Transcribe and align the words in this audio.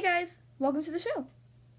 guys, 0.00 0.38
welcome 0.58 0.82
to 0.82 0.90
the 0.90 0.98
show. 0.98 1.26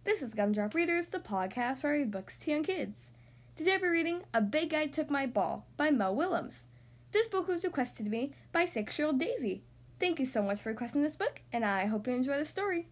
This 0.05 0.21
is 0.21 0.33
Gumdrop 0.33 0.73
Readers, 0.73 1.07
the 1.07 1.19
podcast 1.19 1.81
for 1.81 1.91
read 1.91 2.11
books 2.11 2.37
to 2.39 2.51
young 2.51 2.63
kids. 2.63 3.09
Today 3.57 3.77
we're 3.81 3.91
reading 3.91 4.21
A 4.33 4.39
Big 4.39 4.69
Guy 4.69 4.85
Took 4.85 5.09
My 5.09 5.25
Ball 5.25 5.65
by 5.75 5.89
Mo 5.89 6.13
Willems. 6.13 6.67
This 7.11 7.27
book 7.27 7.49
was 7.49 7.65
requested 7.65 8.05
to 8.05 8.11
me 8.11 8.33
by 8.53 8.63
six 8.63 8.97
year 8.97 9.07
old 9.07 9.19
Daisy. 9.19 9.63
Thank 9.99 10.19
you 10.19 10.25
so 10.25 10.41
much 10.41 10.61
for 10.61 10.69
requesting 10.69 11.01
this 11.01 11.17
book, 11.17 11.41
and 11.51 11.65
I 11.65 11.87
hope 11.87 12.07
you 12.07 12.13
enjoy 12.13 12.37
the 12.37 12.45
story. 12.45 12.87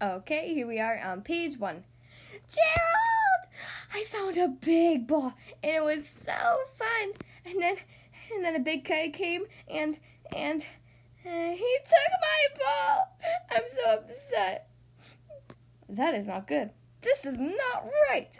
Okay, 0.00 0.54
here 0.54 0.66
we 0.66 0.80
are 0.80 0.98
on 1.04 1.22
page 1.22 1.58
one. 1.58 1.84
Gerald! 2.48 3.54
I 3.92 4.04
found 4.04 4.38
a 4.38 4.48
big 4.48 5.06
ball, 5.06 5.34
and 5.62 5.72
it 5.72 5.84
was 5.84 6.08
so 6.08 6.32
fun. 6.76 7.12
And 7.44 7.60
then 7.60 7.76
and 8.34 8.44
then 8.44 8.56
a 8.56 8.60
big 8.60 8.84
guy 8.84 9.08
came 9.08 9.44
and 9.68 9.98
and 10.34 10.62
uh, 11.26 11.50
he 11.50 11.78
took 11.84 12.12
my 12.20 12.58
ball. 12.58 13.16
I'm 13.50 13.62
so 13.68 13.92
upset. 13.94 14.68
That 15.88 16.14
is 16.14 16.26
not 16.26 16.46
good. 16.46 16.70
This 17.02 17.24
is 17.24 17.38
not 17.38 17.88
right. 18.10 18.38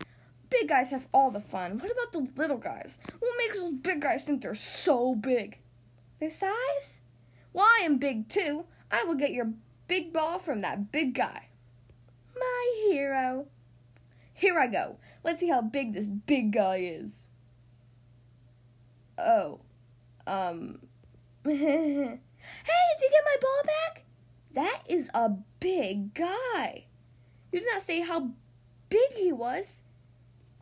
Big 0.50 0.68
guys 0.68 0.90
have 0.90 1.08
all 1.12 1.30
the 1.30 1.40
fun. 1.40 1.78
What 1.78 1.90
about 1.90 2.12
the 2.12 2.40
little 2.40 2.58
guys? 2.58 2.98
What 3.18 3.32
makes 3.38 3.58
those 3.58 3.72
big 3.72 4.00
guys 4.00 4.24
think 4.24 4.42
they're 4.42 4.54
so 4.54 5.14
big? 5.14 5.60
Their 6.20 6.30
size? 6.30 7.00
Well, 7.52 7.66
I 7.66 7.82
am 7.84 7.98
big 7.98 8.28
too. 8.28 8.64
I 8.90 9.04
will 9.04 9.14
get 9.14 9.32
your 9.32 9.52
big 9.88 10.12
ball 10.12 10.38
from 10.38 10.60
that 10.60 10.92
big 10.92 11.14
guy. 11.14 11.48
My 12.36 12.86
hero. 12.88 13.46
Here 14.32 14.58
I 14.58 14.66
go. 14.66 14.98
Let's 15.22 15.40
see 15.40 15.48
how 15.48 15.62
big 15.62 15.92
this 15.92 16.06
big 16.06 16.52
guy 16.52 16.76
is. 16.76 17.28
Oh. 19.16 19.60
Um. 20.26 20.80
hey, 21.44 21.50
did 21.52 23.02
you 23.02 23.10
get 23.10 23.24
my 23.24 23.36
ball 23.40 23.62
back? 23.64 24.04
That 24.54 24.82
is 24.88 25.10
a 25.12 25.30
big 25.60 26.14
guy. 26.14 26.86
You 27.52 27.60
did 27.60 27.68
not 27.72 27.82
say 27.82 28.00
how 28.00 28.30
big 28.88 29.12
he 29.14 29.32
was. 29.32 29.82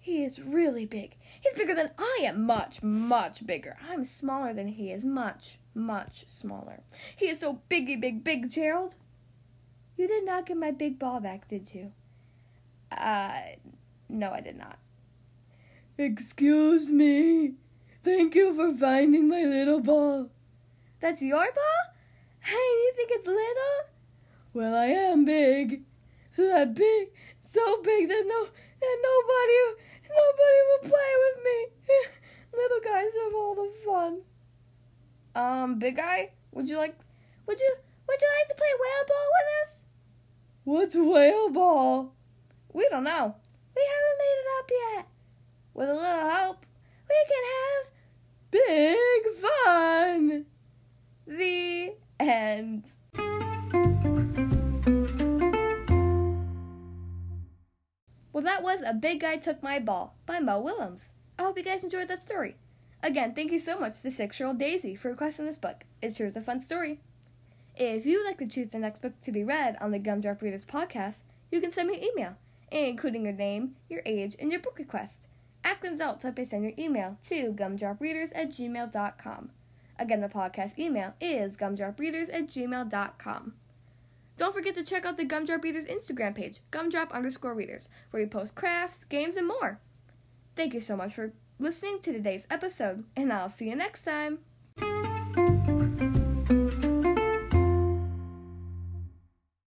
He 0.01 0.25
is 0.25 0.41
really 0.41 0.85
big. 0.85 1.17
He's 1.41 1.55
bigger 1.55 1.75
than 1.75 1.91
I 1.97 2.23
am. 2.25 2.45
Much, 2.45 2.83
much 2.83 3.47
bigger. 3.47 3.77
I'm 3.89 4.05
smaller 4.05 4.53
than 4.53 4.67
he 4.67 4.91
is. 4.91 5.05
Much, 5.05 5.59
much 5.75 6.25
smaller. 6.29 6.83
He 7.15 7.29
is 7.29 7.39
so 7.39 7.61
biggy, 7.69 8.01
big, 8.01 8.25
big, 8.25 8.51
Gerald. 8.51 8.97
You 9.97 10.09
did 10.09 10.25
not 10.25 10.47
get 10.47 10.57
my 10.57 10.73
big 10.73 10.99
ball 10.99 11.21
back, 11.21 11.47
did 11.47 11.73
you? 11.73 11.93
Uh, 12.91 13.41
no, 14.09 14.33
I 14.33 14.41
did 14.41 14.57
not. 14.57 14.79
Excuse 15.97 16.91
me. 16.91 17.55
Thank 18.05 18.35
you 18.35 18.53
for 18.55 18.77
finding 18.77 19.29
my 19.29 19.43
little 19.43 19.81
ball. 19.81 20.31
That's 20.99 21.23
your 21.23 21.39
ball? 21.39 21.95
Hey, 22.41 22.55
you 22.55 22.93
think 22.97 23.11
it's 23.13 23.27
little? 23.27 23.93
Well, 24.53 24.75
I 24.75 24.87
am 24.87 25.25
big. 25.25 25.85
So 26.31 26.49
that 26.49 26.75
big, 26.75 27.11
so 27.47 27.81
big 27.83 28.09
that 28.09 28.25
no, 28.27 28.45
that 28.45 28.99
nobody, 29.03 29.83
nobody 30.03 30.61
will 30.67 30.91
play 30.91 31.13
with 31.23 31.45
me. 31.45 31.67
little 32.59 32.81
guys 32.83 33.11
have 33.23 33.35
all 33.35 33.55
the 33.55 33.71
fun. 33.85 34.21
Um, 35.35 35.79
big 35.79 35.97
guy, 35.97 36.33
would 36.51 36.69
you 36.69 36.79
like, 36.79 36.99
would 37.47 37.61
you, 37.61 37.75
would 38.09 38.21
you 38.21 38.29
like 38.41 38.49
to 38.49 38.55
play 38.55 38.73
whale 38.81 39.07
ball 39.07 39.29
with 39.31 39.69
us? 39.69 39.81
What's 40.65 40.97
whale 40.97 41.51
ball? 41.51 42.15
We 42.73 42.89
don't 42.91 43.05
know. 43.05 43.37
We 43.77 43.83
haven't 43.83 44.19
made 44.19 44.39
it 44.41 44.49
up 44.59 44.71
yet. 44.71 45.07
With 45.75 45.89
a 45.89 45.95
little 45.95 46.31
help, 46.31 46.67
we 47.09 47.17
can 47.29 47.45
have 47.45 47.92
big 48.53 49.25
fun. 49.41 50.47
The 51.27 51.95
end. 52.21 52.85
Well, 58.33 58.45
that 58.45 58.63
was 58.63 58.81
A 58.83 58.95
Big 58.95 59.21
Guy 59.21 59.37
Took 59.37 59.63
My 59.63 59.79
Ball 59.79 60.15
by 60.27 60.39
Mo 60.39 60.61
Willems. 60.61 61.09
I 61.39 61.43
hope 61.43 61.59
you 61.59 61.65
guys 61.65 61.83
enjoyed 61.83 62.09
that 62.09 62.23
story. 62.23 62.57
Again, 63.03 63.35
thank 63.35 63.51
you 63.51 63.59
so 63.59 63.81
much 63.81 64.01
to 64.03 64.11
six 64.11 64.39
year 64.39 64.49
old 64.49 64.59
Daisy 64.59 64.95
for 64.95 65.11
requesting 65.11 65.47
this 65.47 65.59
book. 65.59 65.85
It 66.01 66.15
sure 66.15 66.27
is 66.27 66.37
a 66.37 66.41
fun 66.41 66.61
story. 66.61 67.01
If 67.75 68.07
you 68.07 68.19
would 68.19 68.27
like 68.27 68.39
to 68.39 68.47
choose 68.47 68.69
the 68.69 68.79
next 68.79 69.01
book 69.01 69.19
to 69.23 69.33
be 69.33 69.43
read 69.43 69.77
on 69.81 69.91
the 69.91 69.99
Gumdrop 69.99 70.43
Readers 70.43 70.65
podcast, 70.65 71.21
you 71.51 71.61
can 71.61 71.71
send 71.71 71.89
me 71.89 71.97
an 71.97 72.05
email, 72.05 72.37
including 72.71 73.25
your 73.25 73.33
name, 73.33 73.77
your 73.89 74.03
age, 74.05 74.37
and 74.39 74.51
your 74.51 74.61
book 74.61 74.79
request. 74.79 75.29
Ask 75.65 75.85
an 75.85 75.95
adult 75.95 76.21
to 76.21 76.45
send 76.45 76.65
your 76.65 76.73
email 76.79 77.19
to 77.29 77.53
gumdropreaders 77.53 78.33
at 78.35 78.51
gmail.com. 78.51 79.51
Again, 79.99 80.21
the 80.21 80.29
podcast 80.29 80.79
email 80.79 81.15
is 81.21 81.57
gumdropreaders 81.57 82.33
at 82.33 82.49
gmail.com. 82.49 83.55
Don't 84.37 84.55
forget 84.55 84.75
to 84.75 84.83
check 84.83 85.05
out 85.05 85.17
the 85.17 85.25
Gumdrop 85.25 85.63
Readers 85.63 85.85
Instagram 85.87 86.35
page, 86.35 86.61
gumdrop 86.71 87.13
underscore 87.13 87.55
readers, 87.55 87.89
where 88.11 88.23
we 88.23 88.29
post 88.29 88.55
crafts, 88.55 89.05
games, 89.05 89.37
and 89.37 89.47
more. 89.47 89.79
Thank 90.57 90.75
you 90.75 90.81
so 90.81 90.97
much 90.97 91.15
for 91.15 91.33
listening 91.59 92.01
to 92.03 92.13
today's 92.13 92.47
episode, 92.51 93.05
and 93.15 93.33
I'll 93.33 93.49
see 93.51 93.69
you 93.69 93.77
next 93.77 94.05
time. 94.05 94.41